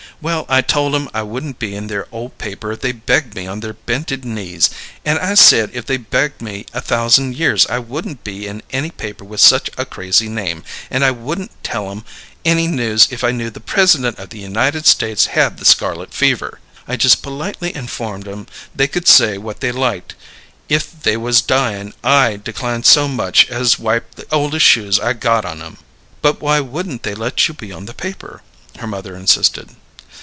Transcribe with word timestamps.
Well, 0.23 0.45
I 0.47 0.61
told 0.61 0.93
'em 0.93 1.09
I 1.15 1.23
wouldn't 1.23 1.57
be 1.57 1.73
in 1.73 1.87
their 1.87 2.05
ole 2.11 2.29
paper 2.29 2.71
if 2.73 2.81
they 2.81 2.91
begged 2.91 3.33
me 3.33 3.47
on 3.47 3.61
their 3.61 3.73
bented 3.73 4.23
knees; 4.23 4.69
and 5.03 5.17
I 5.17 5.33
said 5.33 5.71
if 5.73 5.87
they 5.87 5.97
begged 5.97 6.43
me 6.43 6.67
a 6.75 6.81
thousand 6.81 7.35
years 7.35 7.65
I 7.65 7.79
wouldn't 7.79 8.23
be 8.23 8.45
in 8.45 8.61
any 8.69 8.91
paper 8.91 9.25
with 9.25 9.39
such 9.39 9.71
a 9.79 9.85
crazy 9.85 10.29
name 10.29 10.63
and 10.91 11.03
I 11.03 11.09
wouldn't 11.09 11.49
tell 11.63 11.89
'em 11.89 12.05
any 12.45 12.67
news 12.67 13.07
if 13.09 13.23
I 13.23 13.31
knew 13.31 13.49
the 13.49 13.59
President 13.61 14.19
of 14.19 14.29
the 14.29 14.37
United 14.37 14.85
States 14.85 15.25
had 15.25 15.57
the 15.57 15.65
scarlet 15.65 16.13
fever! 16.13 16.59
I 16.87 16.97
just 16.97 17.23
politely 17.23 17.75
informed 17.75 18.27
'em 18.27 18.45
they 18.75 18.87
could 18.87 19.07
say 19.07 19.39
what 19.39 19.59
they 19.59 19.71
liked, 19.71 20.13
if 20.69 21.01
they 21.01 21.17
was 21.17 21.41
dying 21.41 21.95
I 22.03 22.35
declined 22.37 22.85
so 22.85 23.07
much 23.07 23.49
as 23.49 23.79
wipe 23.79 24.13
the 24.13 24.27
oldest 24.31 24.67
shoes 24.67 24.99
I 24.99 25.13
got 25.13 25.45
on 25.45 25.63
'em!" 25.63 25.77
"But 26.21 26.41
why 26.43 26.59
wouldn't 26.59 27.01
they 27.01 27.15
let 27.15 27.47
you 27.47 27.55
be 27.55 27.71
on 27.71 27.87
the 27.87 27.95
paper?" 27.95 28.43
her 28.77 28.85
mother 28.87 29.15
insisted. 29.15 29.71